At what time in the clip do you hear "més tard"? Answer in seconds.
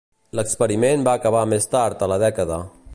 1.55-2.07